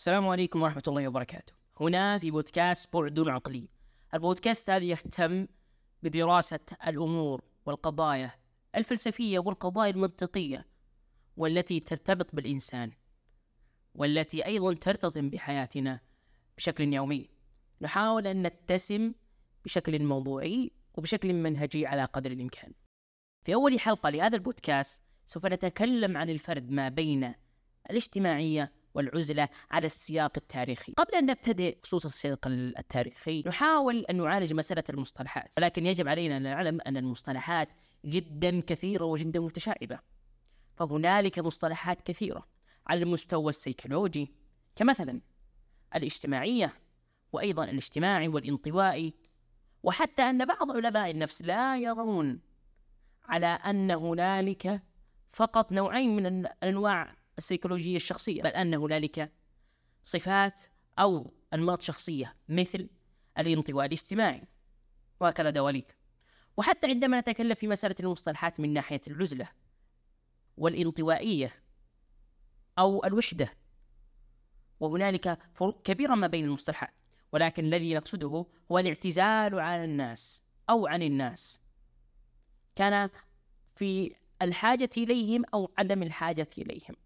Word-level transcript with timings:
السلام 0.00 0.28
عليكم 0.28 0.62
ورحمة 0.62 0.82
الله 0.88 1.08
وبركاته. 1.08 1.52
هنا 1.80 2.18
في 2.18 2.30
بودكاست 2.30 2.96
بعد 2.96 3.18
عقلي. 3.18 3.68
البودكاست 4.14 4.70
هذا 4.70 4.84
يهتم 4.84 5.46
بدراسة 6.02 6.60
الأمور 6.86 7.42
والقضايا 7.66 8.32
الفلسفية 8.76 9.38
والقضايا 9.38 9.90
المنطقية 9.90 10.66
والتي 11.36 11.80
ترتبط 11.80 12.34
بالإنسان 12.34 12.92
والتي 13.94 14.46
أيضا 14.46 14.74
ترتطم 14.74 15.30
بحياتنا 15.30 16.00
بشكل 16.56 16.94
يومي. 16.94 17.28
نحاول 17.80 18.26
أن 18.26 18.42
نتسم 18.42 19.12
بشكل 19.64 20.04
موضوعي 20.04 20.70
وبشكل 20.94 21.32
منهجي 21.34 21.86
على 21.86 22.04
قدر 22.04 22.30
الإمكان. 22.32 22.72
في 23.44 23.54
أول 23.54 23.80
حلقة 23.80 24.10
لهذا 24.10 24.36
البودكاست 24.36 25.02
سوف 25.26 25.46
نتكلم 25.46 26.16
عن 26.16 26.30
الفرق 26.30 26.62
ما 26.62 26.88
بين 26.88 27.34
الاجتماعية 27.90 28.79
والعزلة 28.94 29.48
على 29.70 29.86
السياق 29.86 30.32
التاريخي. 30.36 30.92
قبل 30.92 31.14
أن 31.14 31.26
نبتدئ 31.26 31.78
خصوص 31.82 32.04
السياق 32.04 32.46
التاريخي 32.46 33.42
نحاول 33.46 34.04
أن 34.10 34.16
نعالج 34.16 34.54
مسألة 34.54 34.84
المصطلحات 34.90 35.54
ولكن 35.58 35.86
يجب 35.86 36.08
علينا 36.08 36.36
أن 36.36 36.42
نعلم 36.42 36.80
أن 36.86 36.96
المصطلحات 36.96 37.68
جدا 38.04 38.60
كثيرة 38.60 39.04
وجدا 39.04 39.40
متشعبة. 39.40 39.98
فهنالك 40.76 41.38
مصطلحات 41.38 42.02
كثيرة 42.02 42.46
على 42.86 43.02
المستوى 43.02 43.50
السيكولوجي 43.50 44.32
كمثلا 44.76 45.20
الاجتماعية 45.96 46.74
وأيضا 47.32 47.64
الاجتماعي 47.64 48.28
والانطوائي 48.28 49.14
وحتى 49.82 50.22
أن 50.22 50.44
بعض 50.44 50.70
علماء 50.70 51.10
النفس 51.10 51.42
لا 51.42 51.78
يرون 51.78 52.40
على 53.24 53.46
أن 53.46 53.90
هنالك 53.90 54.82
فقط 55.28 55.72
نوعين 55.72 56.16
من 56.16 56.46
أنواع 56.46 57.16
السيكولوجية 57.40 57.96
الشخصية 57.96 58.42
بل 58.42 58.50
أن 58.50 58.74
هنالك 58.74 59.32
صفات 60.04 60.60
أو 60.98 61.32
أنماط 61.54 61.82
شخصية 61.82 62.36
مثل 62.48 62.88
الانطواء 63.38 63.86
الاجتماعي 63.86 64.42
وهكذا 65.20 65.50
دواليك 65.50 65.96
وحتى 66.56 66.86
عندما 66.86 67.20
نتكلم 67.20 67.54
في 67.54 67.68
مسألة 67.68 67.94
المصطلحات 68.00 68.60
من 68.60 68.72
ناحية 68.72 69.00
العزلة 69.08 69.48
والانطوائية 70.56 71.52
أو 72.78 73.04
الوحدة 73.04 73.48
وهنالك 74.80 75.38
فروق 75.54 75.82
كبيرة 75.82 76.14
ما 76.14 76.26
بين 76.26 76.44
المصطلحات 76.44 76.94
ولكن 77.32 77.64
الذي 77.64 77.94
نقصده 77.94 78.46
هو 78.72 78.78
الاعتزال 78.78 79.60
عن 79.60 79.84
الناس 79.84 80.42
أو 80.70 80.86
عن 80.86 81.02
الناس. 81.02 81.60
كان 82.76 83.10
في 83.76 84.14
الحاجة 84.42 84.90
إليهم 84.96 85.44
أو 85.54 85.72
عدم 85.78 86.02
الحاجة 86.02 86.48
إليهم. 86.58 86.96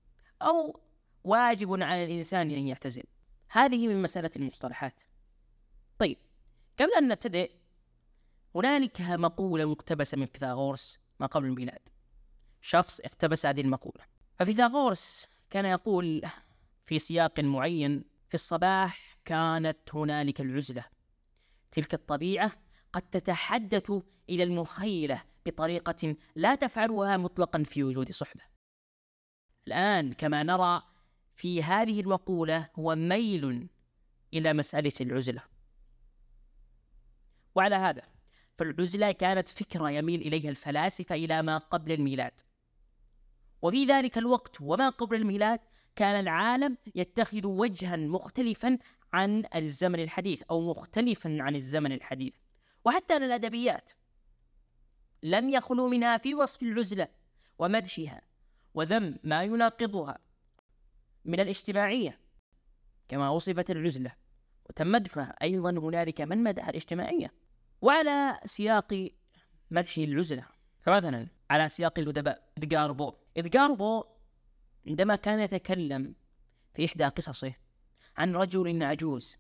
أو 0.44 0.80
واجب 1.24 1.82
على 1.82 2.04
الإنسان 2.04 2.50
أن 2.50 2.68
يعتزل 2.68 3.04
هذه 3.48 3.88
من 3.88 4.02
مسألة 4.02 4.30
المصطلحات. 4.36 5.00
طيب 5.98 6.18
قبل 6.78 6.90
أن 6.98 7.08
نبتدئ 7.08 7.52
هنالك 8.54 9.00
مقولة 9.00 9.64
مقتبسة 9.64 10.18
من 10.18 10.26
فيثاغورس 10.26 10.98
ما 11.20 11.26
قبل 11.26 11.46
الميلاد. 11.46 11.88
شخص 12.60 13.00
اقتبس 13.00 13.46
هذه 13.46 13.60
المقولة. 13.60 14.04
ففيثاغورس 14.38 15.28
كان 15.50 15.64
يقول 15.64 16.22
في 16.84 16.98
سياق 16.98 17.40
معين 17.40 18.04
في 18.28 18.34
الصباح 18.34 19.18
كانت 19.24 19.94
هنالك 19.94 20.40
العزلة. 20.40 20.84
تلك 21.72 21.94
الطبيعة 21.94 22.52
قد 22.92 23.02
تتحدث 23.02 23.92
إلى 24.28 24.42
المخيلة 24.42 25.22
بطريقة 25.46 26.16
لا 26.36 26.54
تفعلها 26.54 27.16
مطلقا 27.16 27.62
في 27.62 27.84
وجود 27.84 28.10
صحبة. 28.10 28.53
الآن 29.68 30.12
كما 30.12 30.42
نرى 30.42 30.82
في 31.34 31.62
هذه 31.62 32.00
المقولة 32.00 32.70
هو 32.78 32.94
ميل 32.94 33.68
إلى 34.34 34.52
مسألة 34.52 34.92
العزلة. 35.00 35.42
وعلى 37.54 37.74
هذا 37.74 38.02
فالعزلة 38.56 39.12
كانت 39.12 39.48
فكرة 39.48 39.90
يميل 39.90 40.20
إليها 40.20 40.50
الفلاسفة 40.50 41.14
إلى 41.14 41.42
ما 41.42 41.58
قبل 41.58 41.92
الميلاد. 41.92 42.40
وفي 43.62 43.84
ذلك 43.84 44.18
الوقت 44.18 44.60
وما 44.60 44.88
قبل 44.88 45.16
الميلاد 45.16 45.60
كان 45.96 46.20
العالم 46.20 46.78
يتخذ 46.94 47.46
وجها 47.46 47.96
مختلفا 47.96 48.78
عن 49.12 49.44
الزمن 49.54 50.00
الحديث 50.00 50.42
أو 50.42 50.70
مختلفا 50.70 51.36
عن 51.40 51.56
الزمن 51.56 51.92
الحديث. 51.92 52.34
وحتى 52.84 53.16
الأدبيات 53.16 53.90
لم 55.22 55.50
يخلو 55.50 55.88
منها 55.88 56.18
في 56.18 56.34
وصف 56.34 56.62
العزلة 56.62 57.08
ومدحها. 57.58 58.33
وذم 58.74 59.18
ما 59.24 59.42
يناقضها 59.42 60.18
من 61.24 61.40
الاجتماعية 61.40 62.20
كما 63.08 63.28
وصفت 63.28 63.70
العزلة. 63.70 64.12
وتم 64.68 64.92
مدحها 64.92 65.36
أيضا 65.42 65.70
هنالك 65.70 66.20
من 66.20 66.42
مدح 66.42 66.68
الاجتماعية 66.68 67.32
وعلى 67.80 68.40
سياق 68.44 69.10
مدح 69.70 69.98
العزلة. 69.98 70.46
فمثلا 70.80 71.28
على 71.50 71.68
سياق 71.68 71.98
الأدباء 71.98 72.48
إدغار 72.58 72.92
بو. 72.92 73.14
إدغار 73.36 73.72
بو 73.72 74.04
عندما 74.86 75.16
كان 75.16 75.40
يتكلم 75.40 76.14
في 76.74 76.84
إحدى 76.84 77.04
قصصه 77.04 77.54
عن 78.16 78.36
رجل 78.36 78.82
عجوز 78.82 79.36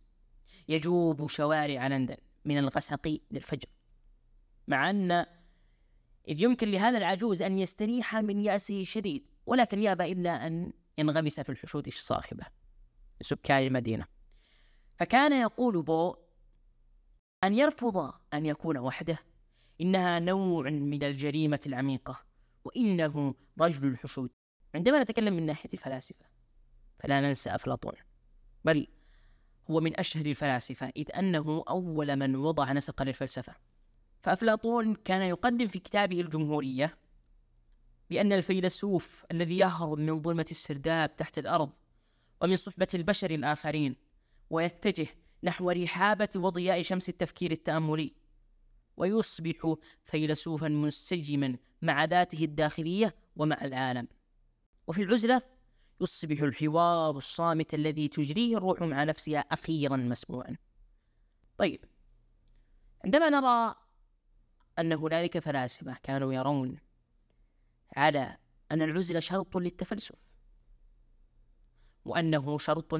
يجوب 0.68 1.26
شوارع 1.26 1.86
لندن 1.86 2.16
من 2.44 2.58
الغسق 2.58 3.20
للفجر 3.30 3.68
مع 4.68 4.90
أن 4.90 5.26
إذ 6.28 6.42
يمكن 6.42 6.70
لهذا 6.70 6.98
العجوز 6.98 7.42
أن 7.42 7.58
يستريح 7.58 8.16
من 8.16 8.40
يأسه 8.40 8.80
الشديد 8.80 9.26
ولكن 9.46 9.82
يأبى 9.82 10.12
إلا 10.12 10.46
أن 10.46 10.72
ينغمس 10.98 11.40
في 11.40 11.48
الحشود 11.48 11.86
الصاخبة. 11.86 12.46
لسكان 13.20 13.66
المدينة. 13.66 14.06
فكان 14.96 15.32
يقول 15.32 15.82
بو 15.82 16.16
أن 17.44 17.54
يرفض 17.54 18.12
أن 18.34 18.46
يكون 18.46 18.78
وحده. 18.78 19.18
إنها 19.80 20.18
نوع 20.18 20.70
من 20.70 21.02
الجريمة 21.02 21.60
العميقة 21.66 22.20
وإنه 22.64 23.34
رجل 23.60 23.88
الحشود. 23.88 24.30
عندما 24.74 25.02
نتكلم 25.02 25.34
من 25.34 25.46
ناحية 25.46 25.70
الفلاسفة 25.72 26.24
فلا 26.98 27.20
ننسى 27.20 27.50
أفلاطون. 27.50 27.94
بل 28.64 28.86
هو 29.70 29.80
من 29.80 30.00
أشهر 30.00 30.26
الفلاسفة 30.26 30.92
إذ 30.96 31.16
أنه 31.16 31.64
أول 31.68 32.16
من 32.16 32.36
وضع 32.36 32.72
نسق 32.72 33.02
للفلسفة. 33.02 33.54
فأفلاطون 34.24 34.94
كان 34.94 35.22
يقدم 35.22 35.68
في 35.68 35.78
كتابه 35.78 36.20
الجمهورية 36.20 36.98
بأن 38.10 38.32
الفيلسوف 38.32 39.24
الذي 39.30 39.58
يهرب 39.58 39.98
من 39.98 40.22
ظلمة 40.22 40.46
السرداب 40.50 41.16
تحت 41.16 41.38
الأرض 41.38 41.72
ومن 42.40 42.56
صحبة 42.56 42.88
البشر 42.94 43.30
الآخرين 43.30 43.96
ويتجه 44.50 45.06
نحو 45.42 45.70
رحابة 45.70 46.28
وضياء 46.36 46.82
شمس 46.82 47.08
التفكير 47.08 47.50
التأملي 47.50 48.14
ويصبح 48.96 49.74
فيلسوفا 50.04 50.68
منسجما 50.68 51.56
مع 51.82 52.04
ذاته 52.04 52.44
الداخلية 52.44 53.14
ومع 53.36 53.64
العالم. 53.64 54.08
وفي 54.86 55.02
العزلة 55.02 55.42
يصبح 56.00 56.42
الحوار 56.42 57.16
الصامت 57.16 57.74
الذي 57.74 58.08
تجريه 58.08 58.56
الروح 58.56 58.82
مع 58.82 59.04
نفسها 59.04 59.38
أخيرا 59.38 59.96
مسموعا 59.96 60.56
طيب 61.56 61.84
عندما 63.04 63.28
نرى 63.28 63.83
أن 64.78 64.92
هنالك 64.92 65.38
فلاسفة 65.38 65.96
كانوا 66.02 66.32
يرون 66.32 66.78
على 67.96 68.36
أن 68.72 68.82
العزلة 68.82 69.20
شرط 69.20 69.56
للتفلسف 69.56 70.30
وأنه 72.04 72.58
شرط 72.58 72.94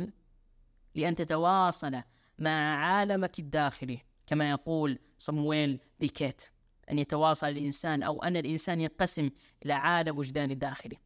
لأن 0.95 1.15
تتواصل 1.15 2.03
مع 2.39 2.77
عالمك 2.77 3.39
الداخلي 3.39 4.01
كما 4.27 4.51
يقول 4.51 4.99
صمويل 5.19 5.81
ديكيت 6.01 6.43
أن 6.91 6.99
يتواصل 6.99 7.49
الإنسان 7.49 8.03
أو 8.03 8.23
أن 8.23 8.37
الإنسان 8.37 8.81
ينقسم 8.81 9.31
إلى 9.65 9.73
عالم 9.73 10.19
وجدان 10.19 10.51
الداخلي 10.51 10.97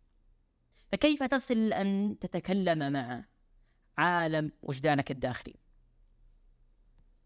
فكيف 0.92 1.22
تصل 1.22 1.72
أن 1.72 2.16
تتكلم 2.20 2.92
مع 2.92 3.24
عالم 3.98 4.52
وجدانك 4.62 5.10
الداخلي؟ 5.10 5.54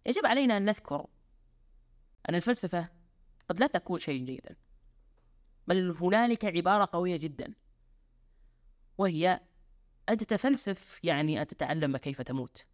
يجب 0.07 0.27
علينا 0.27 0.57
أن 0.57 0.65
نذكر 0.65 1.07
أن 2.29 2.35
الفلسفة 2.35 2.89
قد 3.49 3.61
لا 3.61 3.67
تكون 3.67 3.99
شيء 3.99 4.25
جيدا 4.25 4.57
بل 5.67 5.91
هنالك 6.01 6.45
عبارة 6.45 6.89
قوية 6.93 7.17
جدا 7.17 7.55
وهي 8.99 9.41
أن 10.09 10.17
تتفلسف 10.17 11.01
يعني 11.05 11.43
أن 11.43 11.47
تتعلم 11.47 11.97
كيف 11.97 12.23
تموت. 12.23 12.65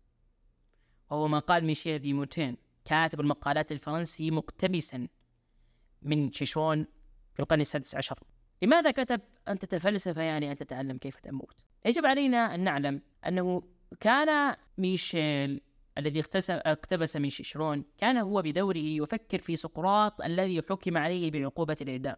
وهو 1.11 1.29
ما 1.29 1.39
قال 1.39 1.65
ميشيل 1.65 1.99
دي 1.99 2.13
موتين 2.13 2.57
كاتب 2.85 3.21
المقالات 3.21 3.73
الفرنسي 3.73 4.31
مقتبسا 4.31 5.09
من 6.03 6.33
شيشون 6.33 6.87
في 7.35 7.41
القرن 7.41 7.61
السادس 7.61 7.95
عشر. 7.95 8.19
لماذا 8.63 8.91
كتب 8.91 9.21
أن 9.49 9.59
تتفلسف 9.59 10.17
يعني 10.17 10.51
أن 10.51 10.57
تتعلم 10.57 10.99
كيف 10.99 11.17
تموت؟ 11.17 11.57
يجب 11.85 12.07
علينا 12.07 12.55
أن 12.55 12.61
نعلم 12.61 13.03
أنه 13.27 13.63
كان 14.01 14.57
ميشيل 14.79 15.61
الذي 15.99 16.23
اقتبس 16.51 17.17
من 17.17 17.31
شيشرون 17.31 17.85
كان 17.99 18.17
هو 18.17 18.43
بدوره 18.43 18.79
يفكر 18.79 19.39
في 19.39 19.57
سقراط 19.57 20.21
الذي 20.21 20.63
حكم 20.63 20.97
عليه 20.97 21.31
بعقوبة 21.31 21.77
الإعدام. 21.81 22.17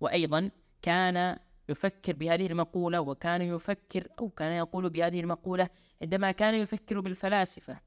وأيضا 0.00 0.50
كان 0.82 1.38
يفكر 1.68 2.12
بهذه 2.12 2.46
المقولة 2.46 3.00
وكان 3.00 3.42
يفكر 3.42 4.08
أو 4.18 4.28
كان 4.28 4.52
يقول 4.52 4.90
بهذه 4.90 5.20
المقولة 5.20 5.68
عندما 6.02 6.32
كان 6.32 6.54
يفكر 6.54 7.00
بالفلاسفة 7.00 7.80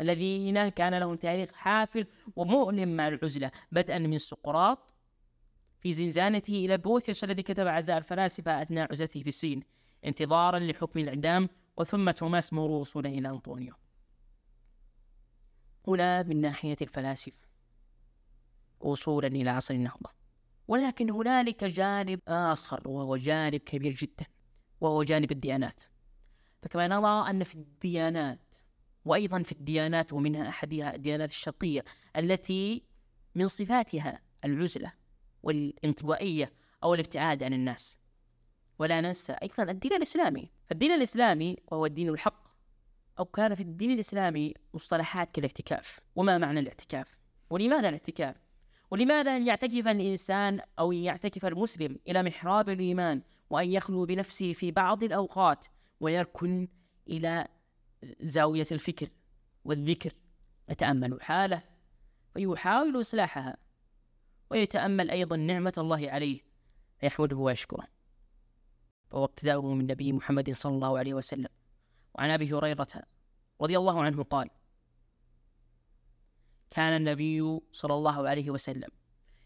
الذين 0.00 0.68
كان 0.68 0.94
لهم 0.94 1.16
تاريخ 1.16 1.52
حافل 1.52 2.06
ومؤلم 2.36 2.96
مع 2.96 3.08
العزلة 3.08 3.50
بدءا 3.72 3.98
من 3.98 4.18
سقراط 4.18 4.94
في 5.80 5.92
زنزانته 5.92 6.54
إلى 6.54 6.78
بوثيوس 6.78 7.24
الذي 7.24 7.42
كتب 7.42 7.66
عزاء 7.66 7.98
الفلاسفة 7.98 8.62
أثناء 8.62 8.92
عزلته 8.92 9.22
في 9.22 9.28
الصين 9.28 9.62
انتظارا 10.04 10.58
لحكم 10.58 11.00
الإعدام 11.00 11.48
وثم 11.80 12.10
توماس 12.10 12.52
مورو 12.52 12.80
وصولا 12.80 13.08
إلى 13.08 13.28
أنطونيو. 13.28 13.74
هنا 15.88 16.22
من 16.22 16.40
ناحية 16.40 16.76
الفلاسفة. 16.82 17.40
وصولا 18.80 19.28
إلى 19.28 19.50
عصر 19.50 19.74
النهضة. 19.74 20.10
ولكن 20.68 21.10
هنالك 21.10 21.64
جانب 21.64 22.20
آخر 22.28 22.88
وهو 22.88 23.16
جانب 23.16 23.60
كبير 23.60 23.92
جدا 23.92 24.26
وهو 24.80 25.02
جانب 25.02 25.32
الديانات. 25.32 25.82
فكما 26.62 26.88
نرى 26.88 27.30
أن 27.30 27.44
في 27.44 27.54
الديانات 27.54 28.54
وأيضا 29.04 29.42
في 29.42 29.52
الديانات 29.52 30.12
ومنها 30.12 30.48
أحدها 30.48 30.94
الديانات 30.94 31.30
الشرقية 31.30 31.84
التي 32.16 32.84
من 33.34 33.48
صفاتها 33.48 34.22
العزلة 34.44 34.92
والانطوائية 35.42 36.52
أو 36.82 36.94
الابتعاد 36.94 37.42
عن 37.42 37.52
الناس. 37.52 37.98
ولا 38.78 39.00
ننسى 39.00 39.32
أيضا 39.32 39.62
الدين 39.62 39.92
الإسلامي. 39.92 40.59
فالدين 40.70 40.92
الإسلامي 40.92 41.56
وهو 41.70 41.86
الدين 41.86 42.08
الحق 42.08 42.48
أو 43.18 43.24
كان 43.24 43.54
في 43.54 43.62
الدين 43.62 43.90
الإسلامي 43.90 44.54
مصطلحات 44.74 45.30
كالاعتكاف. 45.30 46.00
وما 46.16 46.38
معنى 46.38 46.60
الاعتكاف؟ 46.60 47.18
ولماذا 47.50 47.88
الاعتكاف؟ 47.88 48.36
ولماذا 48.90 49.36
أن 49.36 49.46
يعتكف 49.46 49.88
الإنسان 49.88 50.60
أو 50.78 50.92
يعتكف 50.92 51.46
المسلم 51.46 51.98
إلى 52.08 52.22
محراب 52.22 52.68
الإيمان 52.68 53.22
وأن 53.50 53.70
يخلو 53.70 54.06
بنفسه 54.06 54.52
في 54.52 54.70
بعض 54.70 55.04
الأوقات 55.04 55.66
ويركن 56.00 56.68
إلى 57.08 57.48
زاوية 58.20 58.66
الفكر 58.72 59.08
والذكر؟ 59.64 60.12
يتأمل 60.68 61.22
حاله 61.22 61.62
ويحاول 62.36 63.00
إصلاحها 63.00 63.56
ويتأمل 64.50 65.10
أيضا 65.10 65.36
نعمة 65.36 65.74
الله 65.78 66.10
عليه 66.10 66.40
فيحمده 66.98 67.36
ويشكره. 67.36 67.99
فهو 69.10 69.24
اقتداؤه 69.24 69.74
من 69.74 69.86
نبي 69.86 70.12
محمد 70.12 70.50
صلى 70.50 70.74
الله 70.74 70.98
عليه 70.98 71.14
وسلم. 71.14 71.48
وعن 72.14 72.30
أبي 72.30 72.52
هريرة 72.52 72.86
رضي 73.60 73.76
الله 73.76 74.02
عنه 74.02 74.22
قال 74.22 74.50
كان 76.70 76.96
النبي 76.96 77.60
صلى 77.72 77.94
الله 77.94 78.28
عليه 78.28 78.50
وسلم 78.50 78.88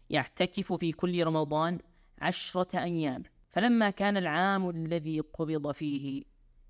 يعتكف 0.09 0.73
في 0.73 0.91
كل 0.91 1.23
رمضان 1.23 1.79
عشرة 2.21 2.79
أيام 2.83 3.23
فلما 3.51 3.89
كان 3.89 4.17
العام 4.17 4.69
الذي 4.69 5.19
قبض 5.19 5.71
فيه 5.71 6.23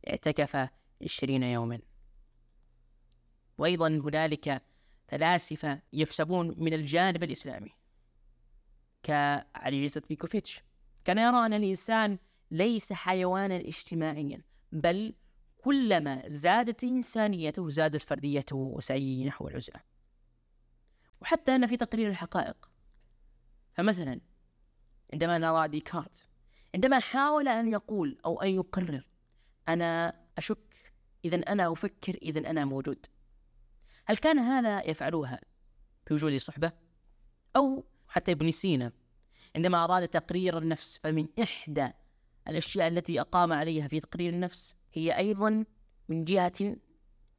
اعتكف 0.09 0.69
عشرين 1.01 1.43
يوما. 1.43 1.79
وأيضا 3.57 3.87
هنالك 3.87 4.61
فلاسفة 5.07 5.81
يحسبون 5.93 6.55
من 6.57 6.73
الجانب 6.73 7.23
الإسلامي 7.23 7.71
كعلي 9.03 9.83
عزت 9.83 10.09
بيكوفيتش 10.09 10.61
كان 11.05 11.17
يرى 11.17 11.45
أن 11.45 11.53
الإنسان 11.53 12.17
ليس 12.51 12.93
حيوانا 12.93 13.55
اجتماعيا 13.55 14.41
بل 14.71 15.15
كلما 15.57 16.23
زادت 16.27 16.83
إنسانيته 16.83 17.69
زادت 17.69 18.01
فرديته 18.01 18.55
وسعيه 18.55 19.27
نحو 19.27 19.47
العزلة. 19.47 19.79
وحتى 21.21 21.55
أن 21.55 21.67
في 21.67 21.77
تقرير 21.77 22.09
الحقائق 22.09 22.69
فمثلا 23.73 24.21
عندما 25.13 25.37
نرى 25.37 25.67
ديكارت 25.67 26.27
عندما 26.75 26.99
حاول 26.99 27.47
أن 27.47 27.71
يقول 27.71 28.17
أو 28.25 28.41
أن 28.41 28.47
يقرر 28.47 29.07
أنا 29.69 30.19
أشك 30.37 30.93
إذا 31.25 31.37
أنا 31.37 31.71
أفكر 31.71 32.17
إذا 32.21 32.49
أنا 32.49 32.65
موجود. 32.65 33.05
هل 34.05 34.17
كان 34.17 34.39
هذا 34.39 34.89
يفعلها 34.89 35.41
بوجود 36.09 36.37
صحبة؟ 36.37 36.71
أو 37.55 37.85
حتى 38.07 38.31
ابن 38.31 38.51
سينا 38.51 38.91
عندما 39.55 39.83
أراد 39.83 40.07
تقرير 40.07 40.57
النفس 40.57 40.99
فمن 41.03 41.27
إحدى 41.41 41.91
الأشياء 42.47 42.87
التي 42.87 43.21
أقام 43.21 43.53
عليها 43.53 43.87
في 43.87 43.99
تقرير 43.99 44.33
النفس 44.33 44.75
هي 44.93 45.17
أيضا 45.17 45.65
من 46.09 46.23
جهة 46.23 46.75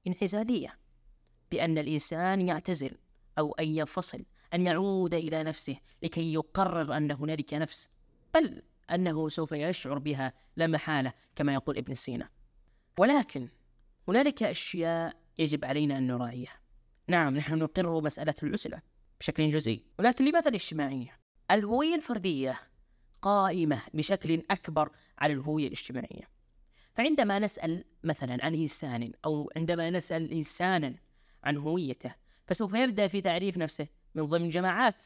انعزالية 0.07 0.79
بأن 1.51 1.79
الإنسان 1.79 2.49
يعتزل 2.49 2.99
أو 3.39 3.53
أن 3.53 3.69
ينفصل 3.69 4.25
أن 4.55 4.67
يعود 4.67 5.15
إلى 5.15 5.43
نفسه 5.43 5.77
لكي 6.03 6.33
يقرر 6.33 6.97
أن 6.97 7.11
هنالك 7.11 7.55
نفس 7.55 7.91
بل 8.35 8.63
أنه 8.91 9.29
سوف 9.29 9.53
يشعر 9.53 9.99
بها 9.99 10.33
لا 10.57 10.67
محالة 10.67 11.13
كما 11.37 11.55
يقول 11.55 11.77
ابن 11.77 11.95
سينا 11.95 12.29
ولكن 12.99 13.49
هنالك 14.09 14.43
أشياء 14.43 15.17
يجب 15.39 15.65
علينا 15.65 15.99
أن 15.99 16.07
نراعيها 16.07 16.61
نعم 17.09 17.37
نحن 17.37 17.59
نقر 17.59 18.01
مسألة 18.01 18.35
العزلة 18.43 18.83
بشكل 19.21 19.51
جزئي 19.51 19.85
ولكن 19.99 20.25
لماذا 20.25 20.49
الاجتماعية؟ 20.49 21.19
الهوية 21.51 21.95
الفردية 21.95 22.59
قائمة 23.23 23.83
بشكل 23.95 24.43
أكبر 24.51 24.91
على 25.19 25.33
الهوية 25.33 25.67
الاجتماعية. 25.67 26.29
فعندما 26.95 27.39
نسأل 27.39 27.85
مثلا 28.05 28.45
عن 28.45 28.55
إنسان 28.55 29.13
أو 29.25 29.51
عندما 29.57 29.91
نسأل 29.91 30.33
إنسانا 30.33 30.95
عن 31.45 31.57
هويته 31.57 32.15
فسوف 32.47 32.75
يبدأ 32.75 33.07
في 33.07 33.21
تعريف 33.21 33.59
نفسه 33.59 33.87
من 34.15 34.27
ضمن 34.27 34.49
جماعات 34.49 35.05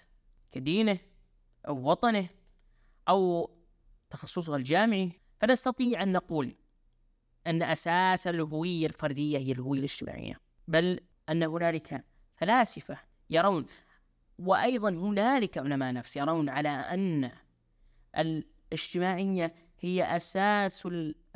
كدينه 0.50 0.98
أو 1.68 1.90
وطنه 1.90 2.28
أو 3.08 3.50
تخصصه 4.10 4.56
الجامعي. 4.56 5.12
فنستطيع 5.40 6.02
أن 6.02 6.12
نقول 6.12 6.54
أن 7.46 7.62
أساس 7.62 8.26
الهوية 8.26 8.86
الفردية 8.86 9.38
هي 9.38 9.52
الهوية 9.52 9.78
الاجتماعية 9.78 10.40
بل 10.68 11.00
أن 11.28 11.42
هنالك 11.42 12.04
فلاسفة 12.36 12.98
يرون 13.30 13.66
وأيضا 14.38 14.88
هنالك 14.90 15.58
علماء 15.58 15.92
نفس 15.92 16.16
يرون 16.16 16.48
على 16.48 16.68
أن 16.68 17.30
الاجتماعية 18.16 19.54
هي 19.80 20.16
أساس 20.16 20.86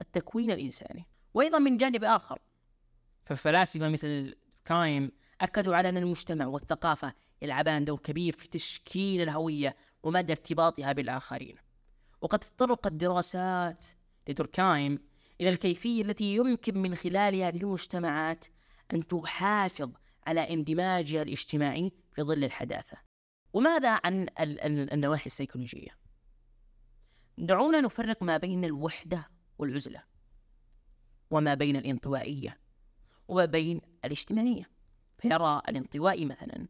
التكوين 0.01 0.51
الإنساني. 0.51 1.07
وأيضا 1.35 1.59
من 1.59 1.77
جانب 1.77 2.05
آخر 2.05 2.39
فالفلاسفة 3.23 3.89
مثل 3.89 4.35
كايم 4.65 5.13
أكدوا 5.41 5.77
على 5.77 5.89
أن 5.89 5.97
المجتمع 5.97 6.47
والثقافة 6.47 7.15
يلعبان 7.43 7.85
دور 7.85 7.99
كبير 7.99 8.33
في 8.33 8.49
تشكيل 8.49 9.21
الهوية 9.21 9.77
ومدى 10.03 10.33
ارتباطها 10.33 10.93
بالآخرين. 10.93 11.57
وقد 12.21 12.39
تطرقت 12.39 12.93
دراسات 12.93 13.85
لدوركايم 14.29 14.99
إلى 15.41 15.49
الكيفية 15.49 16.03
التي 16.03 16.35
يمكن 16.37 16.79
من 16.79 16.95
خلالها 16.95 17.51
للمجتمعات 17.51 18.45
أن 18.93 19.07
تحافظ 19.07 19.91
على 20.27 20.41
اندماجها 20.41 21.23
الاجتماعي 21.23 21.93
في 22.13 22.23
ظل 22.23 22.45
الحداثة. 22.45 22.97
وماذا 23.53 24.01
عن 24.05 24.27
النواحي 24.93 25.27
السيكولوجية؟ 25.27 26.04
دعونا 27.39 27.81
نفرق 27.81 28.23
ما 28.23 28.37
بين 28.37 28.65
الوحدة 28.65 29.31
والعزلة 29.59 30.03
وما 31.31 31.55
بين 31.55 31.77
الانطوائية 31.77 32.61
وما 33.29 33.45
بين 33.45 33.81
الاجتماعية. 34.05 34.71
فيرى 35.17 35.63
الانطوائي 35.69 36.25
مثلا 36.25 36.69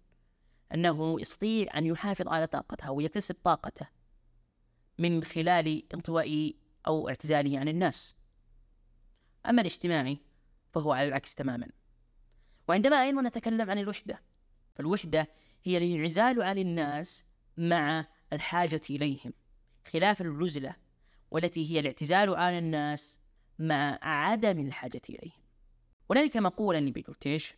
أنه 0.74 1.20
يستطيع 1.20 1.78
أن 1.78 1.86
يحافظ 1.86 2.28
على 2.28 2.46
طاقته 2.46 2.90
ويكتسب 2.90 3.36
طاقته 3.44 3.88
من 4.98 5.24
خلال 5.24 5.94
انطوائه 5.94 6.52
أو 6.86 7.08
اعتزاله 7.08 7.58
عن 7.58 7.68
الناس. 7.68 8.16
أما 9.48 9.60
الاجتماعي 9.60 10.18
فهو 10.72 10.92
على 10.92 11.08
العكس 11.08 11.34
تماما. 11.34 11.68
وعندما 12.68 13.02
أيضا 13.02 13.22
نتكلم 13.22 13.70
عن 13.70 13.78
الوحدة 13.78 14.22
فالوحدة 14.74 15.28
هي 15.62 15.78
الانعزال 15.78 16.42
عن 16.42 16.58
الناس 16.58 17.26
مع 17.56 18.06
الحاجة 18.32 18.80
إليهم. 18.90 19.32
خلاف 19.86 20.20
العزلة 20.20 20.76
والتي 21.30 21.70
هي 21.70 21.80
الاعتزال 21.80 22.34
عن 22.34 22.58
الناس 22.58 23.20
مع 23.58 23.98
عدم 24.02 24.66
الحاجة 24.66 25.02
إليهم. 25.10 25.44
هنالك 26.10 26.36
مقولة 26.36 26.78
لبيجوتيش 26.78 27.54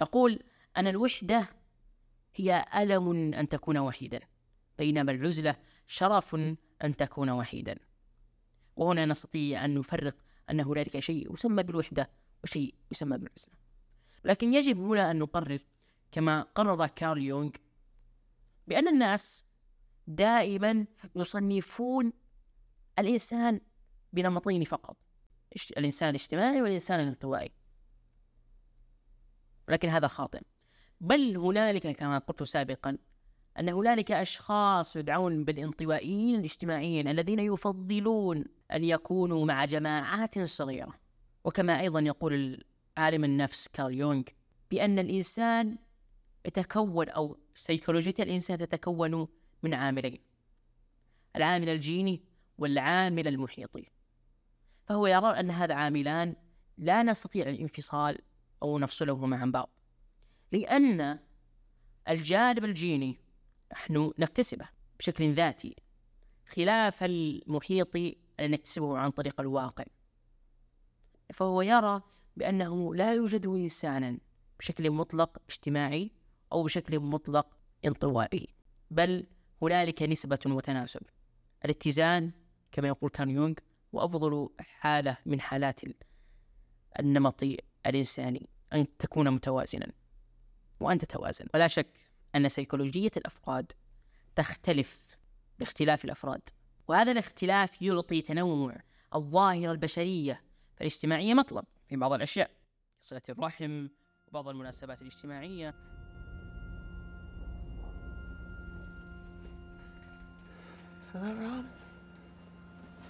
يقول 0.00 0.42
أن 0.76 0.86
الوحدة 0.86 1.48
هي 2.34 2.64
ألم 2.76 3.34
أن 3.34 3.48
تكون 3.48 3.78
وحيدا 3.78 4.20
بينما 4.78 5.12
العزلة 5.12 5.56
شرف 5.86 6.34
أن 6.84 6.96
تكون 6.96 7.30
وحيدا. 7.30 7.78
وهنا 8.76 9.06
نستطيع 9.06 9.64
أن 9.64 9.78
نفرق 9.78 10.16
أن 10.50 10.60
هنالك 10.60 10.98
شيء 10.98 11.32
يسمى 11.32 11.62
بالوحدة 11.62 12.10
وشيء 12.44 12.74
يسمى 12.92 13.18
بالعزلة. 13.18 13.54
لكن 14.24 14.54
يجب 14.54 14.78
هنا 14.78 15.10
أن 15.10 15.18
نقرر 15.18 15.58
كما 16.12 16.42
قرر 16.42 16.86
كارل 16.86 17.22
يونغ 17.22 17.50
بأن 18.68 18.88
الناس 18.88 19.44
دائما 20.08 20.86
يصنفون 21.16 22.12
الإنسان 22.98 23.60
بنمطين 24.12 24.64
فقط. 24.64 24.96
الإنسان 25.76 26.08
الاجتماعي 26.08 26.62
والإنسان 26.62 27.00
الانطوائي. 27.00 27.50
ولكن 29.68 29.88
هذا 29.88 30.06
خاطئ. 30.06 30.40
بل 31.00 31.36
هنالك 31.36 31.96
كما 31.96 32.18
قلت 32.18 32.42
سابقا 32.42 32.98
أن 33.58 33.68
هنالك 33.68 34.12
أشخاص 34.12 34.96
يدعون 34.96 35.44
بالانطوائيين 35.44 36.38
الاجتماعيين 36.38 37.08
الذين 37.08 37.38
يفضلون 37.38 38.44
أن 38.72 38.84
يكونوا 38.84 39.44
مع 39.46 39.64
جماعات 39.64 40.38
صغيرة. 40.38 40.94
وكما 41.44 41.80
أيضا 41.80 42.00
يقول 42.00 42.64
عالم 42.96 43.24
النفس 43.24 43.68
كارل 43.68 43.94
يونغ 43.94 44.22
بأن 44.70 44.98
الإنسان 44.98 45.78
يتكون 46.46 47.08
أو 47.08 47.38
سيكولوجية 47.54 48.14
الإنسان 48.18 48.58
تتكون 48.58 49.28
من 49.62 49.74
عاملين. 49.74 50.18
العامل 51.36 51.68
الجيني 51.68 52.22
والعامل 52.58 53.28
المحيطي. 53.28 53.86
فهو 54.86 55.06
يرى 55.06 55.40
أن 55.40 55.50
هذا 55.50 55.74
عاملان 55.74 56.36
لا 56.78 57.02
نستطيع 57.02 57.48
الانفصال 57.48 58.18
أو 58.62 58.78
نفصلهما 58.78 59.36
عن 59.36 59.52
بعض. 59.52 59.70
لأن 60.52 61.18
الجانب 62.08 62.64
الجيني 62.64 63.20
نحن 63.72 64.12
نكتسبه 64.18 64.68
بشكل 64.98 65.34
ذاتي 65.34 65.76
خلاف 66.46 67.04
المحيط 67.04 67.96
الذي 67.96 68.18
نكتسبه 68.40 68.98
عن 68.98 69.10
طريق 69.10 69.40
الواقع. 69.40 69.84
فهو 71.34 71.62
يرى 71.62 72.02
بأنه 72.36 72.94
لا 72.94 73.14
يوجد 73.14 73.46
إنسانا 73.46 74.18
بشكل 74.58 74.90
مطلق 74.90 75.38
اجتماعي 75.48 76.10
أو 76.52 76.62
بشكل 76.62 77.00
مطلق 77.00 77.58
انطوائي 77.84 78.48
بل 78.90 79.26
هنالك 79.62 80.02
نسبة 80.02 80.38
وتناسب. 80.46 81.02
الاتزان 81.64 82.32
كما 82.72 82.88
يقول 82.88 83.10
كان 83.10 83.30
يونغ 83.30 83.54
وأفضل 83.92 84.48
حالة 84.58 85.16
من 85.26 85.40
حالات 85.40 85.80
النمط 86.98 87.44
الإنساني 87.86 88.48
أن 88.72 88.96
تكون 88.98 89.30
متوازنا. 89.30 89.92
وأن 90.80 90.98
تتوازن 90.98 91.46
ولا 91.54 91.68
شك 91.68 91.98
أن 92.34 92.48
سيكولوجية 92.48 93.10
الأفراد 93.16 93.72
تختلف 94.36 95.16
باختلاف 95.58 96.04
الأفراد. 96.04 96.48
وهذا 96.88 97.12
الاختلاف 97.12 97.82
يعطي 97.82 98.22
تنوع 98.22 98.76
الظاهرة 99.14 99.72
البشرية 99.72 100.42
فالاجتماعية 100.76 101.34
مطلب 101.34 101.64
في 101.86 101.96
بعض 101.96 102.12
الأشياء 102.12 102.50
صلة 103.00 103.22
الرحم 103.28 103.88
وبعض 104.28 104.48
المناسبات 104.48 105.02
الاجتماعية. 105.02 105.97
Hello, 111.20 111.34
Rob. 111.34 111.64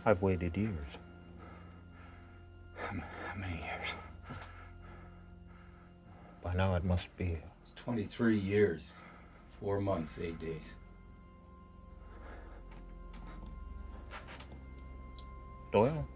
I've 0.07 0.23
waited 0.23 0.57
years. 0.57 0.89
How 2.77 2.95
many 3.37 3.57
years? 3.57 3.89
By 6.43 6.55
now 6.55 6.75
it 6.77 6.85
must 6.85 7.15
be. 7.19 7.37
It's 7.61 7.75
23 7.75 8.39
years, 8.39 8.93
4 9.61 9.81
months, 9.81 10.19
8 10.19 10.41
days. 10.41 10.77
Doyle? 15.71 16.07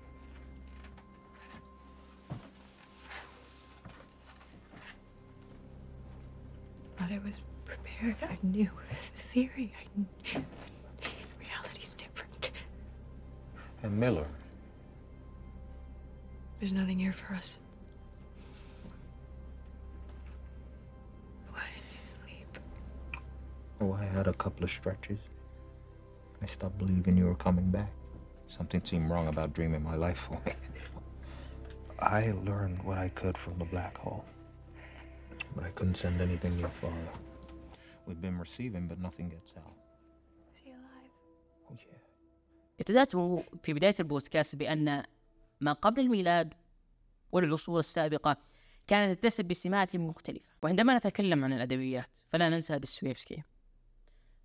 But 6.97 7.11
I 7.11 7.21
was 7.23 7.41
prepared. 7.67 8.17
I 8.23 8.39
knew 8.43 8.71
the 8.89 9.21
theory. 9.25 9.75
I 9.79 9.85
knew. 9.99 10.45
And 13.83 13.99
Miller? 13.99 14.29
There's 16.61 16.73
nothing 16.73 16.99
here 16.99 17.13
for 17.13 17.35
us. 17.35 17.59
Why 21.51 21.61
didn't 21.75 21.91
you 21.91 22.07
sleep? 22.25 22.59
Oh, 23.81 23.93
I 23.93 24.05
had 24.05 24.29
a 24.29 24.33
couple 24.35 24.65
of 24.65 24.71
stretches. 24.71 25.19
I 26.41 26.47
stopped 26.47 26.79
believing 26.79 27.17
you 27.17 27.27
were 27.27 27.35
coming 27.35 27.71
back. 27.71 27.91
Something 28.47 28.85
seemed 28.85 29.11
wrong 29.11 29.29
about 29.29 29.53
dreaming 29.53 29.83
my 29.83 29.97
life 29.97 30.29
away. 30.31 30.55
I 31.99 32.33
learned 32.45 32.83
what 32.83 32.99
I 32.99 33.09
could 33.09 33.37
from 33.37 33.59
the 33.59 33.65
black 33.65 33.99
hole. 33.99 34.25
But 35.57 35.65
I 35.65 35.71
couldn't 35.71 35.97
send 35.97 36.21
anything 36.21 36.55
to 36.55 36.61
your 36.61 36.69
father. 36.69 36.95
We've 38.07 38.21
been 38.21 38.39
receiving, 38.39 38.87
but 38.87 39.01
nothing 39.01 39.29
gets 39.29 39.53
out. 39.57 39.82
ابتدأت 42.81 43.17
في 43.63 43.73
بداية 43.73 43.95
البودكاست 44.01 44.57
بأن 44.57 45.03
ما 45.61 45.73
قبل 45.73 46.01
الميلاد 46.01 46.55
والعصور 47.33 47.79
السابقة 47.79 48.37
كانت 48.87 49.19
تتسم 49.19 49.47
بسمات 49.47 49.97
مختلفة. 49.97 50.49
وعندما 50.63 50.97
نتكلم 50.97 51.45
عن 51.45 51.53
الأدبيات 51.53 52.19
فلا 52.29 52.49
ننسى 52.49 52.79
دستويفسكي 52.79 53.43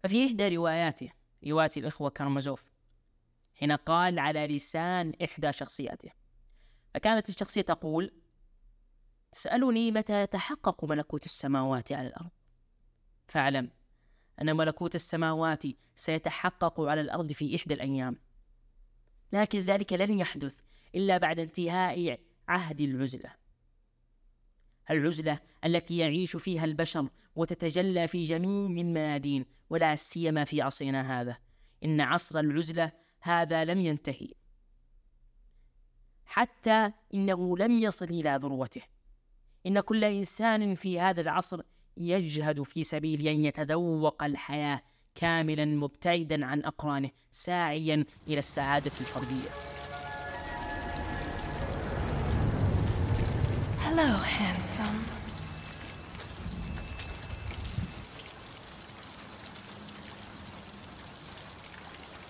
ففي 0.04 0.26
إحدى 0.28 0.56
رواياته 0.56 1.12
رواية 1.48 1.70
الإخوة 1.78 2.10
كارمازوف 2.10 2.70
حين 3.56 3.72
قال 3.72 4.20
على 4.20 4.48
لسان 4.48 5.14
إحدى 5.24 5.54
شخصياته. 5.54 6.12
فكانت 6.94 7.30
الشخصية 7.30 7.62
تقول 7.62 8.12
تسألني 9.32 9.92
متى 9.92 10.22
يتحقق 10.22 10.86
ملكوت 10.86 11.26
السماوات 11.26 11.92
على 11.92 12.08
الأرض؟ 12.08 12.30
فاعلم 13.28 13.72
أن 14.42 14.58
ملكوت 14.58 14.96
السماوات 14.96 15.64
سيتحقق 15.96 16.82
على 16.82 17.02
الأرض 17.02 17.32
في 17.32 17.56
إحدى 17.56 17.74
الأيام. 17.74 18.18
لكن 19.34 19.60
ذلك 19.62 19.94
لن 19.94 20.20
يحدث 20.20 20.62
إلا 20.96 21.18
بعد 21.18 21.40
انتهاء 21.40 22.20
عهد 22.48 22.82
العزلة. 22.82 23.34
العزلة 24.90 25.40
التي 25.66 25.98
يعيش 25.98 26.36
فيها 26.36 26.66
البشر 26.66 27.10
وتتجلى 27.36 28.08
في 28.08 28.24
جميع 28.24 28.82
الميادين 28.82 29.46
ولا 29.70 29.96
سيما 29.96 30.44
في 30.44 30.62
عصرنا 30.62 31.22
هذا. 31.22 31.38
إن 31.84 32.02
عصر 32.02 32.40
العزلة 32.40 32.92
هذا 33.22 33.66
لم 33.66 33.80
ينتهي. 33.80 34.34
حتى 36.26 36.92
إنه 37.14 37.58
لم 37.58 37.80
يصل 37.80 38.06
إلى 38.06 38.40
ذروته. 38.42 38.82
إن 39.66 39.80
كل 39.80 40.04
إنسان 40.04 40.76
في 40.76 41.00
هذا 41.00 41.22
العصر 41.22 41.62
يجهد 41.98 42.64
في 42.64 42.84
سبيل 42.84 43.28
أن 43.28 43.46
يتذوق 43.46 44.24
الحياة 44.24 44.82
كاملا 45.16 45.66
مبتعدا 45.66 46.46
عن 46.46 46.64
أقرانه 46.64 47.10
ساعيا 47.32 48.06
إلى 48.28 48.40
السعادة 48.40 48.92
الفردية 49.02 49.50
Hello, 53.90 54.14
handsome. 54.38 55.00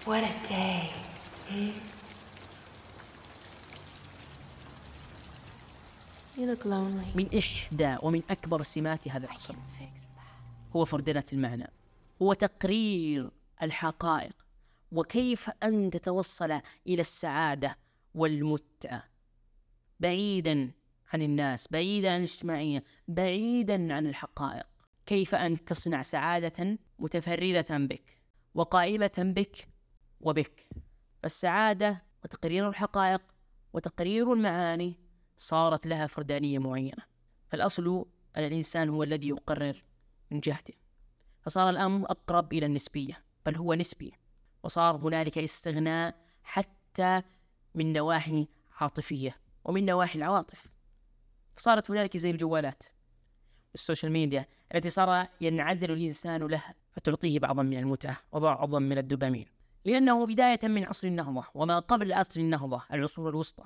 What 0.06 0.24
a 0.24 0.48
day. 0.48 0.90
Hmm? 1.50 1.97
من 7.16 7.38
إحدى 7.38 7.96
ومن 8.02 8.22
أكبر 8.30 8.62
سمات 8.62 9.08
هذا 9.08 9.26
العصر. 9.26 9.56
هو 10.76 10.86
فردنة 10.86 11.24
المعنى. 11.34 11.70
هو 12.22 12.34
تقرير 12.34 13.32
الحقائق. 13.62 14.46
وكيف 14.92 15.50
أن 15.64 15.90
تتوصل 15.90 16.52
إلى 16.88 17.02
السعادة 17.02 17.78
والمتعة؟ 18.16 19.04
بعيدا 20.00 20.72
عن 21.14 21.22
الناس 21.22 21.68
بعيدا 21.72 22.12
عن 22.12 22.18
الاجتماعية 22.18 22.84
بعيدا 23.08 23.94
عن 23.94 24.08
الحقائق. 24.08 24.68
كيف 25.06 25.36
أن 25.36 25.66
تصنع 25.66 26.02
سعادة 26.02 26.78
متفردة 27.00 27.78
بك 27.78 28.22
وقائمة 28.56 29.12
بك 29.18 29.68
وبك؟ 30.22 30.70
فالسعادة 31.24 32.04
وتقرير 32.24 32.70
الحقائق 32.70 33.22
وتقرير 33.74 34.34
المعاني 34.34 35.07
صارت 35.38 35.88
لها 35.88 36.08
فردانية 36.08 36.60
معينة. 36.60 37.04
فالأصل 37.48 38.06
أن 38.38 38.44
الإنسان 38.44 38.90
هو 38.90 39.04
الذي 39.04 39.28
يقرر 39.28 39.84
من 40.32 40.40
جهته. 40.40 40.74
فصار 41.42 41.70
الأمر 41.70 42.12
أقرب 42.12 42.54
إلى 42.54 42.66
النسبية 42.66 43.24
بل 43.46 43.56
هو 43.56 43.74
نسبي. 43.74 44.14
وصار 44.64 44.96
هنالك 44.96 45.38
استغناء 45.38 46.16
حتى 46.44 47.22
من 47.76 47.94
نواحي 47.94 48.48
عاطفية 48.80 49.36
ومن 49.66 49.86
نواحي 49.86 50.20
العواطف. 50.20 50.68
فصارت 51.56 51.92
هنالك 51.92 52.18
زي 52.18 52.32
الجوالات 52.32 52.84
ال 53.74 53.79
social 53.79 54.12
media 54.12 54.46
التي 54.76 54.90
صار 54.90 55.28
ينعزل 55.42 55.92
الإنسان 55.92 56.48
لها 56.48 56.76
فتعطيه 56.92 57.40
بعضا 57.40 57.64
من 57.64 57.78
المتعة 57.78 58.18
وبعضا 58.32 58.80
من 58.80 58.98
الدوبامين. 58.98 59.46
لأنه 59.86 60.26
بداية 60.26 60.60
من 60.64 60.88
عصر 60.88 61.08
النهضة 61.08 61.44
وما 61.54 61.80
قبل 61.80 62.14
عصر 62.14 62.40
النهضة 62.40 62.82
العصور 62.94 63.30
الوسطى. 63.30 63.66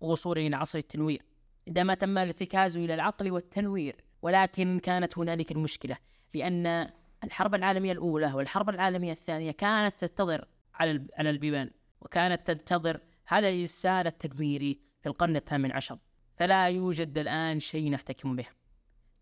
ووصولا 0.00 0.40
إلى 0.40 0.56
عصر 0.56 0.78
التنوير 0.78 1.22
عندما 1.68 1.94
تم 1.94 2.18
الارتكاز 2.18 2.76
إلى 2.76 2.94
العقل 2.94 3.30
والتنوير 3.30 4.04
ولكن 4.22 4.78
كانت 4.78 5.18
هنالك 5.18 5.52
المشكلة 5.52 5.96
لأن 6.34 6.90
الحرب 7.24 7.54
العالمية 7.54 7.92
الأولى 7.92 8.32
والحرب 8.32 8.68
العالمية 8.68 9.12
الثانية 9.12 9.50
كانت 9.50 10.00
تنتظر 10.00 10.48
على 10.74 11.06
على 11.18 11.30
البيبان 11.30 11.70
وكانت 12.00 12.46
تنتظر 12.46 13.00
هذا 13.26 13.48
الإنسان 13.48 14.06
التدميري 14.06 14.80
في 15.02 15.08
القرن 15.08 15.36
الثامن 15.36 15.72
عشر. 15.72 15.98
فلا 16.36 16.68
يوجد 16.68 17.18
الآن 17.18 17.60
شيء 17.60 17.90
نحتكم 17.90 18.36
به. 18.36 18.46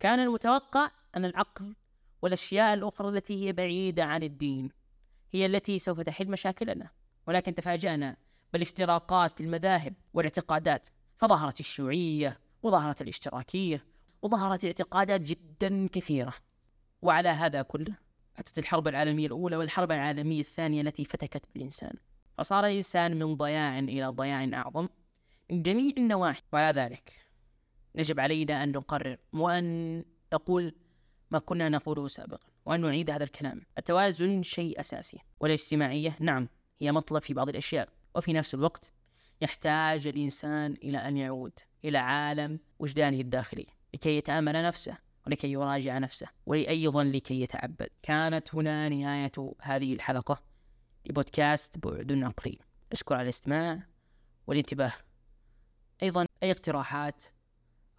كان 0.01 0.21
المتوقع 0.21 0.91
أن 1.17 1.25
العقل 1.25 1.75
والأشياء 2.23 2.75
الأخرى 2.75 3.09
التي 3.09 3.47
هي 3.47 3.53
بعيدة 3.53 4.05
عن 4.05 4.23
الدين 4.23 4.71
هي 5.31 5.47
التي 5.47 5.79
سوف 5.79 6.01
تحل 6.01 6.31
مشاكلنا 6.31 6.91
ولكن 7.27 7.55
تفاجأنا 7.55 8.17
بالافتراقات 8.53 9.31
في 9.31 9.41
المذاهب 9.41 9.95
والاعتقادات 10.15 10.89
فظهرت 11.19 11.61
الشيوعية 11.61 12.41
وظهرت 12.63 13.03
الاشتراكية 13.03 13.85
وظهرت 14.23 14.65
اعتقادات 14.65 15.21
جدا 15.21 15.89
كثيرة. 15.89 16.35
وعلى 17.03 17.29
هذا 17.29 17.63
كله 17.63 17.95
أتت 18.37 18.59
الحرب 18.59 18.89
العالمية 18.89 19.27
الأولى 19.27 19.57
والحرب 19.57 19.93
العالمية 19.93 20.41
الثانية 20.41 20.83
التي 20.83 21.05
فتكت 21.05 21.45
بالإنسان. 21.55 21.93
فصار 22.39 22.67
الإنسان 22.67 23.19
من 23.19 23.37
ضياع 23.37 23.79
إلى 23.79 24.07
ضياع 24.07 24.45
أعظم 24.55 24.89
من 25.51 25.63
جميع 25.63 25.93
النواحي. 25.99 26.43
وعلى 26.53 26.81
ذلك 26.81 27.13
يجب 27.95 28.21
علينا 28.21 28.63
أن 28.63 28.73
نقرر 28.73 29.17
وأن 29.33 30.05
نقول 30.33 30.75
ما 31.31 31.39
كنا 31.39 31.69
نقوله 31.69 32.09
سابقا 32.09 32.49
وأن 32.67 32.81
نعيد 32.81 33.11
هذا 33.11 33.25
الكلام. 33.25 33.63
التوازن 33.79 34.43
شيء 34.43 34.81
أساسي 34.81 35.19
والاجتماعية 35.41 36.17
نعم 36.21 36.49
هي 36.81 36.93
مطلب 36.93 37.23
في 37.23 37.35
بعض 37.35 37.49
الأشياء. 37.49 37.98
وفي 38.19 38.33
نفس 38.33 38.55
الوقت 38.55 38.93
يحتاج 39.41 40.07
الإنسان 40.07 40.73
إلى 40.73 40.99
أن 40.99 41.17
يعود 41.17 41.53
إلى 41.85 41.99
عالم 41.99 42.61
وجدانه 42.79 43.21
الداخلي 43.21 43.67
لكي 43.95 44.17
يتأمل 44.17 44.63
نفسه 44.63 44.99
ولكي 45.27 45.53
يراجع 45.53 45.99
نفسه 45.99 46.27
وأيضا 46.47 47.05
لكي 47.05 47.41
يتعبد. 47.41 47.89
كانت 48.03 48.55
هنا 48.55 48.89
نهاية 48.89 49.33
هذه 49.63 49.95
الحلقة 49.95 50.43
لبودكاست 51.07 51.79
بعد 51.79 52.13
عقلي 52.13 52.59
أشكر 52.93 53.15
على 53.15 53.23
الاستماع 53.23 53.83
والانتباه. 54.47 54.93
أيضا 56.03 56.27
أي 56.43 56.51
اقتراحات 56.51 57.25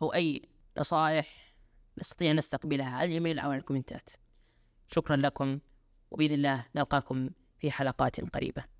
أو 0.01 0.13
أي 0.13 0.41
نصائح 0.79 1.55
نستطيع 1.99 2.31
أن 2.31 2.35
نستقبلها 2.35 2.89
على 2.89 3.07
الإيميل 3.07 3.39
أو 3.39 3.51
على 3.51 3.59
الكومنتات. 3.59 4.09
شكرا 4.87 5.15
لكم 5.15 5.59
وبإذن 6.11 6.33
الله 6.33 6.65
نلقاكم 6.75 7.29
في 7.59 7.71
حلقات 7.71 8.21
قريبة. 8.21 8.78